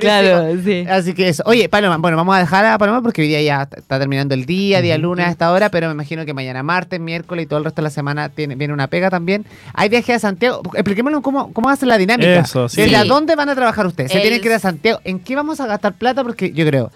[0.01, 0.85] Claro, sí.
[0.89, 1.43] Así que eso.
[1.47, 4.45] Oye, Paloma, bueno, vamos a dejar a Paloma porque hoy día ya está- terminando el
[4.47, 7.59] día, día lunes a esta hora, pero me imagino que mañana martes, miércoles y todo
[7.59, 9.45] el resto de la semana tiene, viene una pega también.
[9.75, 10.63] Hay viaje a Santiago.
[10.75, 12.41] Expliquémoslo cómo, cómo ser la dinámica.
[12.41, 12.76] Eso, sí.
[12.77, 12.95] ¿Desde Sí.
[12.95, 14.11] a dónde van a trabajar ustedes?
[14.13, 15.01] ¿Se El- tienen que ir a Santiago?
[15.05, 16.23] ¿En qué vamos a gastar plata?
[16.23, 16.91] Porque yo creo,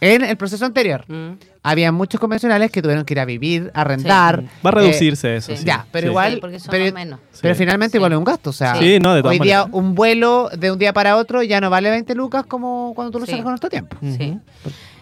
[0.00, 1.38] En el proceso anterior, Mm.
[1.62, 4.42] había muchos convencionales que tuvieron que ir a vivir, a arrendar.
[4.64, 5.52] Va a eh, reducirse eso.
[5.52, 5.56] sí.
[5.58, 5.64] sí.
[5.64, 6.10] ya, pero Sí.
[6.10, 6.34] igual.
[6.34, 7.20] Sí, porque son pero, menos.
[7.40, 7.58] pero Sí.
[7.58, 7.96] finalmente Sí.
[7.96, 8.50] igual es un gasto.
[8.50, 9.74] O sea, Sí, no, de todas hoy día maneras.
[9.80, 13.18] un vuelo de un día para otro ya no vale 20 lucas como cuando tú
[13.20, 13.30] lo Sí.
[13.30, 13.96] sacas con nuestro tiempo.
[14.02, 14.36] Sí.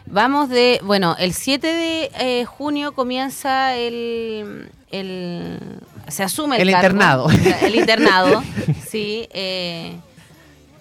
[0.08, 5.58] Vamos de, bueno, el 7 de eh, junio comienza el, el-
[6.06, 6.86] se asume el, El cargo.
[6.86, 7.28] internado.
[7.62, 8.42] El internado,
[8.88, 9.26] sí.
[9.32, 9.96] eh,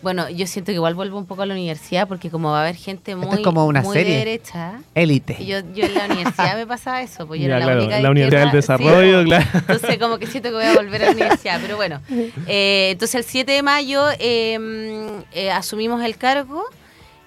[0.06, 2.62] bueno, yo siento que igual vuelvo un poco a la universidad porque como va a
[2.62, 4.13] haber gente es muy, como una muy serie.
[4.13, 4.80] de derecha.
[4.94, 5.44] Élite.
[5.44, 8.04] Yo, yo en la universidad me pasaba eso, pues yo Ya, era la única de
[8.04, 9.46] la Universidad del izquierda, sí, Desarrollo, como- claro.
[9.56, 12.02] Entonces como que siento que voy a volver a la universidad, pero bueno.
[12.46, 16.63] Eh, entonces el 7 de mayo eh, eh, asumimos el cargo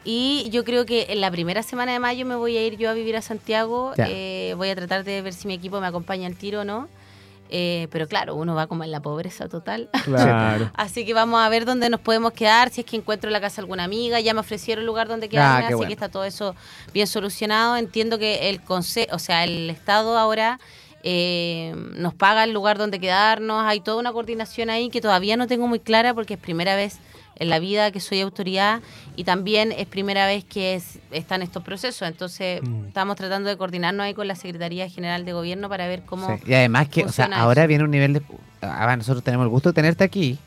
[0.05, 2.91] y yo creo que en la primera semana de mayo me voy a ir yo
[2.91, 3.93] a vivir a Santiago.
[3.97, 4.07] Ya.
[4.09, 6.89] Eh, voy a tratar de ver si mi equipo me acompaña al tiro o no.
[7.51, 9.89] Eh, pero claro, uno va como en la pobreza total.
[10.09, 10.71] Claro.
[10.75, 13.41] Así que vamos a ver dónde nos podemos quedar, si es que encuentro en la
[13.41, 15.89] casa de alguna amiga, ya me ofrecieron lugar donde quedarme, qué así bueno.
[15.89, 16.55] que está todo eso
[16.95, 17.77] bien solucionado.
[17.77, 20.59] Entiendo que el consejo, o sea, el Estado ahora
[21.03, 25.47] eh, nos paga el lugar donde quedarnos, hay toda una coordinación ahí que todavía no
[25.47, 26.99] tengo muy clara porque es primera vez
[27.39, 28.81] en la vida que soy autoridad
[29.17, 32.87] y también es primera vez que es- están estos procesos, entonces Mm.
[32.89, 36.27] estamos tratando de coordinarnos ahí con la Secretaría General de Gobierno para ver cómo...
[36.37, 37.69] Sí, Y además que, o sea, ahora eso.
[37.69, 38.23] viene un nivel de...
[38.61, 40.39] Ahora nosotros tenemos el gusto de tenerte aquí,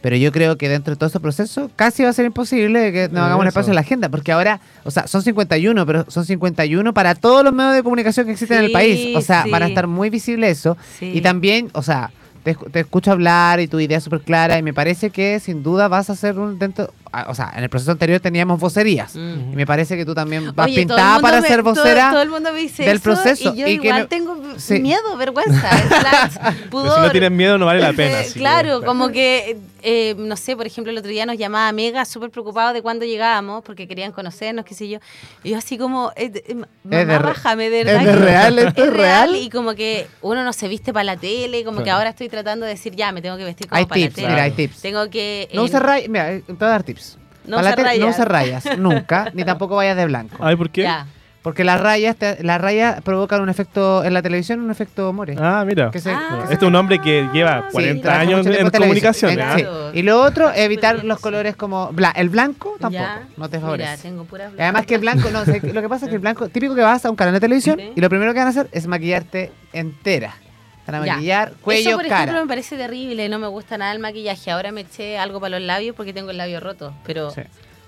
[0.00, 3.08] pero yo creo que dentro de todo ese proceso casi va a ser imposible que
[3.08, 6.26] nos hagamos un espacio en la agenda, porque ahora, o sea, son 51, pero son
[6.26, 9.16] 51 para todos los medios de comunicación que existen en el Sí, país.
[9.16, 9.72] O sea, van a sí.
[9.72, 10.76] estar muy visibles eso.
[10.98, 11.12] Sí.
[11.14, 12.10] Y también, o sea,
[12.44, 15.40] te, escu- te escucho hablar y tu idea es súper clara y me parece que
[15.40, 16.90] sin duda vas a ser un dentro...
[17.28, 19.14] O sea, en el proceso anterior teníamos vocerías.
[19.14, 19.52] Mm.
[19.52, 22.10] Y me parece que tú también vas Oye, pintada para me- ser vocera.
[22.10, 24.80] Todo, el mundo me dice del eso proceso, Y yo y que igual tengo Sí.
[24.80, 26.94] miedo, vergüenza, slash, Pero pudor.
[26.94, 28.20] si no tienen miedo, no vale la pena.
[28.22, 31.70] Eh, que, claro, como que, eh, no sé, por ejemplo, el otro día nos llamaba
[31.72, 34.98] Mega súper preocupado de cuándo llegábamos, porque querían conocernos, qué sé yo.
[35.42, 38.58] Y yo así como, eh, de- eh, mamá, de re- bájame, de es de real,
[38.58, 39.36] esto es real.
[39.36, 42.64] Y como que uno no se viste para la tele, como que ahora estoy tratando
[42.66, 44.28] de decir, ya, me tengo que vestir como Hay para tips, la tele.
[44.28, 44.80] mira, hay tips.
[44.80, 45.48] Tengo que...
[45.52, 47.03] No eh, usa mira, eh, te voy a dar tips.
[47.46, 48.14] No Para la usa tele, No rayas.
[48.14, 50.36] usa rayas, nunca, ni tampoco vayas de blanco.
[50.40, 50.82] Ay, ¿por qué?
[50.82, 51.06] Ya.
[51.42, 55.36] Porque las rayas, te- las rayas provocan un efecto, en la televisión, un efecto more.
[55.38, 55.90] Ah, mira.
[55.90, 56.38] Que se- Ah.
[56.40, 58.72] que se- Este es un hombre que lleva Sí, 40 trabaja años mucho tiempo en
[58.72, 59.12] televisión.
[59.12, 59.38] comunicación.
[59.60, 59.90] Eh, ¿ah?
[59.92, 59.98] sí.
[59.98, 61.90] Y lo otro, evitar los colores como...
[61.92, 63.24] bla- el blanco tampoco, Ya.
[63.36, 64.02] no te Mira, favorece.
[64.08, 66.48] tengo puras además que el blanco, no, sé, lo que pasa es que el blanco,
[66.48, 67.92] típico que vas a un canal de televisión Sí.
[67.94, 70.34] y lo primero que van a hacer es maquillarte entera.
[70.86, 71.12] Van a Ya.
[71.14, 72.40] maquillar cuello, Eso, por ejemplo, cara.
[72.42, 74.50] me parece terrible, no me gusta nada el maquillaje.
[74.50, 77.40] Ahora me eché algo para los labios porque tengo el labio roto, pero Sí.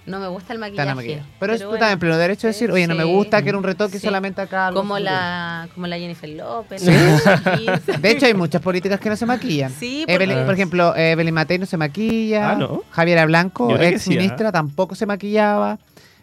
[0.07, 0.95] no me gusta el maquillaje.
[0.95, 1.23] maquillar.
[1.39, 3.65] Pero, es tú bueno, en pleno derecho de decir, oye, no me gusta, quiero un
[3.65, 4.07] retoque Sí.
[4.07, 4.69] solamente acá.
[4.69, 6.81] algo Como la, como la Jennifer López.
[6.81, 6.91] Sí.
[6.91, 7.81] la Shakira.
[8.01, 9.73] De hecho, hay muchas políticas que no se maquillan.
[9.73, 12.53] Sí, porque- Evelyn, por ejemplo, eh, Evelyn Matei no se maquilla.
[12.53, 12.83] Ah, ¿no?
[12.91, 14.11] Javiera Blanco, que ex ¿ah?
[14.11, 15.79] ministra, tampoco se maquillaba.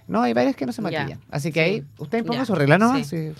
[0.07, 0.89] No, hay varias que no se Ya.
[0.99, 1.19] maquillan.
[1.31, 1.69] Así que Sí.
[1.69, 2.45] ahí, usted imponga Ya.
[2.45, 3.07] su regla nomás.
[3.07, 3.31] Sí.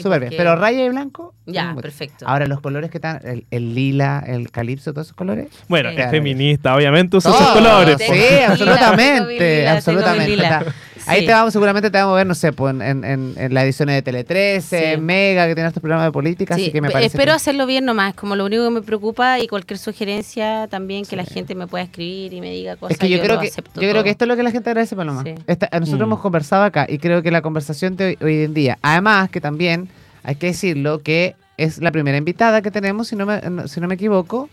[0.00, 0.02] Sí.
[0.04, 0.34] Súper bien.
[0.36, 1.34] Pero raya y blanco.
[1.46, 2.24] Ya, perfecto.
[2.28, 5.48] Ahora, los colores que están, el, el lila, el calipso, todos esos colores.
[5.68, 6.00] Bueno, Sí.
[6.00, 7.96] es feminista, obviamente usa esos colores.
[7.98, 9.68] Sí, lila, absolutamente.
[9.68, 10.36] absolutamente.
[11.10, 11.26] Ahí Sí.
[11.26, 13.96] te vamos, seguramente te vamos a ver, no sé, pues, en, en, en- las ediciones
[13.96, 15.00] de Tele 13, Sí.
[15.00, 17.08] Mega, que tiene estos programas de política, Sí, así que me parece.
[17.16, 21.04] espero que- hacerlo bien nomás, como lo único que me preocupa y cualquier sugerencia también
[21.04, 22.92] que la gente me pueda escribir y me diga cosas.
[22.92, 24.70] Es que yo, lo creo que yo creo que esto es lo que la gente
[24.70, 25.22] agradece, Paloma.
[25.24, 25.34] Sí.
[25.46, 26.12] Esta- nosotros Mm.
[26.12, 29.40] hemos conversado acá y creo que la conversación de hoy, hoy en día, además que
[29.40, 29.88] también
[30.22, 33.88] hay que decirlo que es la primera invitada que tenemos, si no me, si no
[33.88, 34.48] me equivoco,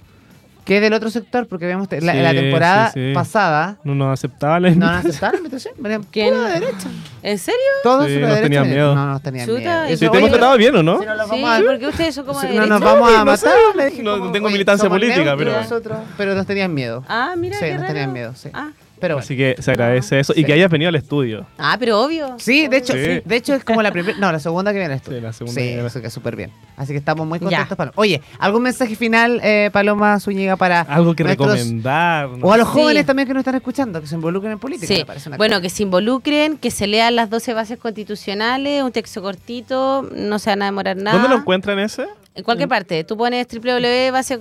[0.68, 3.14] que es del otro sector, porque habíamos te- la, Sí, la temporada sí, sí.
[3.14, 6.34] pasada No nos aceptaba la no nos aceptaron la invitación, venían ¿Quién?
[6.36, 6.88] pura derecha.
[7.24, 7.60] ¿En serio?
[7.84, 8.96] Todos Sí, de nos derecha tenían venían- miedo.
[8.96, 9.84] No, nos tenían Chuta, miedo.
[9.86, 11.00] Eso, te hemos tratado bien, ¿o no?
[11.00, 13.10] si no nos Sí, vamos a- porque ustedes son como si de no nos vamos
[13.10, 15.98] a no matar, sé, le dije no- como, no tengo oye, militancia política, pero- nosotros,
[16.18, 17.04] pero nos tenían miedo.
[17.08, 17.94] Ah, mira, Sí, qué nos raro.
[17.94, 18.50] tenían miedo, sí.
[18.54, 18.72] Ah.
[19.00, 19.24] Pero bueno.
[19.24, 20.34] Así que se agradece eso.
[20.34, 20.42] Sí.
[20.42, 21.46] Y que hayas venido al estudio.
[21.58, 22.36] Ah, pero obvio.
[22.40, 23.22] Sí, de hecho, Sí.
[23.24, 25.12] de hecho es como la primera, no, la segunda que viene esto.
[25.12, 25.88] Sí, la segunda Sí, que viene.
[25.88, 26.52] eso que súper bien.
[26.76, 27.46] Así que estamos muy Ya.
[27.46, 27.94] contentos, Paloma.
[27.96, 32.30] Oye, ¿algún mensaje final, eh, Paloma Zúñiga, para Algo que nuestros- recomendar.
[32.30, 32.74] no O a los Sí.
[32.74, 34.88] jóvenes también que nos están escuchando, que se involucren en política?
[34.88, 35.62] Sí, me parece una bueno, cosa.
[35.62, 40.50] que se involucren, que se lean las 12 bases constitucionales, un texto cortito, no se
[40.50, 41.18] van a demorar nada.
[41.18, 42.08] ¿Dónde lo encuentran ese?
[42.38, 43.04] En cualquier parte.
[43.04, 44.40] Tú pones www, base,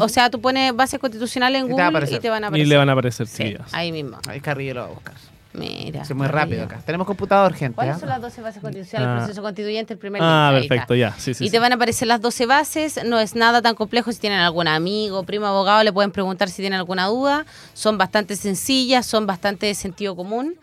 [0.00, 2.68] o sea, tú pones bases constitucionales en Y Google y te van a Y aparecer.
[2.68, 4.18] le van a aparecer Sí, ahí mismo.
[4.26, 5.14] Ahí Carrillo lo va a buscar.
[5.52, 6.04] Mira.
[6.04, 6.80] Sí, muy rápido acá.
[6.84, 7.76] Tenemos computador, gente.
[7.76, 8.00] ¿Cuáles ¿ah?
[8.00, 9.08] son las 12 bases constitucionales?
[9.08, 9.12] Ah.
[9.12, 11.12] El proceso constituyente, el primer Ah, perfecto, ya.
[11.16, 11.52] Sí, sí, y sí.
[11.52, 14.10] te van a aparecer las 12 bases, no es nada tan complejo.
[14.10, 17.46] Si tienen algún amigo, primo, abogado, le pueden preguntar si tienen alguna duda.
[17.72, 20.56] Son bastante sencillas, son bastante de sentido común.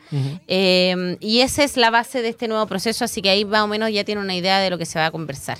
[0.48, 3.68] Eh, y esa es la base de este nuevo proceso, así que ahí más o
[3.68, 5.58] menos ya tiene una idea de lo que se va a conversar.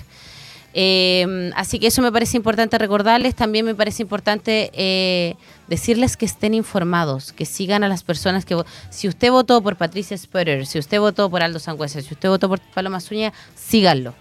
[0.74, 3.34] Eh, así que eso me parece importante recordarles.
[3.34, 5.36] También me parece importante eh,
[5.68, 8.62] decirles que estén informados, que sigan a las personas que...
[8.90, 12.48] Si usted votó por Patricia Sputter, si usted votó por Aldo Sangüesa, si usted votó
[12.48, 14.14] por Paloma Zúñiga, síganlo.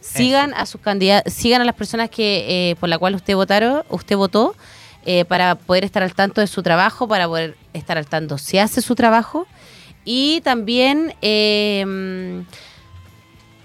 [0.00, 3.82] Sigan a sus candidatos, sigan a las personas que eh, por la cual usted votaron,
[3.90, 4.54] usted votó,
[5.28, 8.80] para poder estar al tanto de su trabajo, para poder estar al tanto si hace
[8.80, 9.46] su trabajo.
[10.04, 11.14] Y también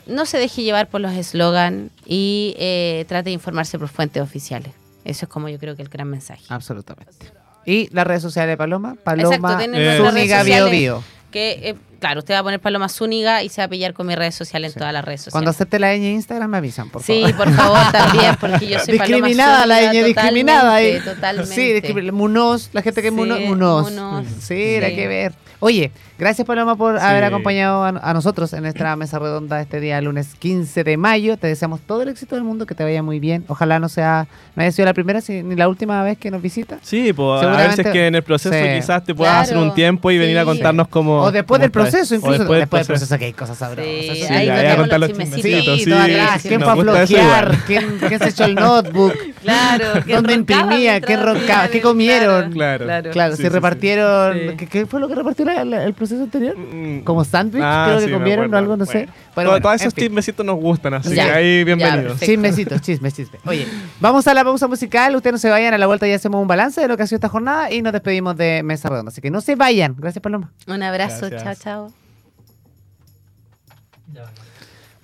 [0.08, 4.72] no se deje llevar por los eslogan y eh, trate de informarse por fuentes oficiales.
[5.04, 6.44] Eso es como yo creo que el gran mensaje.
[6.50, 7.32] Absolutamente.
[7.66, 8.96] ¿Y las redes sociales de Paloma?
[9.04, 11.04] Paloma Exacto, Eh, Zúñiga Bio Bio.
[11.32, 14.08] Que, eh, claro, usted va a poner Paloma Zúñiga y se va a pillar con
[14.08, 15.34] mis redes sociales en todas las redes sociales.
[15.34, 17.36] Cuando acepte la ñ Instagram me avisan, por Sí, favor.
[17.36, 21.00] por favor, también, porque yo soy Paloma discriminada la Zúñiga, ñ, discriminada ahí.
[21.00, 21.88] totalmente, Totalmente.
[22.06, 23.40] Sí, Munoz, la gente que es Sí, Munoz.
[23.42, 23.92] Munoz.
[23.92, 24.96] Munoz, Sí, era sí.
[24.96, 25.34] que ver.
[25.62, 27.06] Oye, gracias Paloma por Sí.
[27.06, 31.38] haber acompañado a, a nosotros en nuestra mesa redonda este día, lunes 15 de mayo.
[31.38, 33.46] Te deseamos todo el éxito del mundo, que te vaya muy bien.
[33.48, 36.42] Ojalá no sea, no haya sido la primera si- ni la última vez que nos
[36.42, 36.78] visita.
[36.84, 38.62] Sí, pues a veces que en el proceso Sí.
[38.76, 40.48] quizás te puedas Claro, hacer un tiempo y venir a sí.
[40.48, 41.22] contarnos cómo...
[41.22, 41.85] O después cómo del está eso.
[41.92, 42.38] Proceso, incluso.
[42.40, 43.86] después Después, del proceso que hay cosas sabrosas.
[43.92, 45.80] Sí, Sí, ahí contar los chismecitos.
[45.82, 47.58] Sí, ¿Quién fue a flojear?
[47.68, 49.14] ¿Quién, quién se echó el notebook?
[49.46, 51.00] Claro, ¿Dónde imprimía?
[51.02, 51.68] ¿Quién roncaba?
[51.68, 52.52] ¿Qué comieron?
[52.52, 52.86] Claro.
[53.12, 54.34] Claro, Sí, si sí, repartieron.
[54.34, 54.56] sí.
[54.58, 56.58] ¿qué, qué fue lo que repartió la- la- el proceso anterior?
[56.58, 57.02] Mm.
[57.04, 59.08] Como sándwich, Ah, creo sí, que comieron o algo, no sé.
[59.08, 59.12] Bueno.
[59.36, 62.20] Todos- bueno, todos en esos chismecitos nos gustan, así que ahí bienvenidos.
[62.20, 63.40] Chismecitos, chismes, chismes.
[63.46, 63.68] Oye,
[64.00, 65.16] vamos a la pausa musical.
[65.16, 65.76] Ustedes no se vayan.
[65.76, 67.84] A la vuelta ya hacemos un balance de lo que ha sido esta jornada y
[67.84, 69.10] nos despedimos de Mesa Redonda.
[69.10, 69.96] Así que no se vayan.
[69.98, 70.52] Gracias, Paloma.
[70.68, 71.60] Un abrazo, Gracias.
[71.60, 71.75] chao,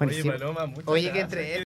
[0.10, 0.24] Oye.
[0.24, 1.56] Paloma, muchas Oye, que entre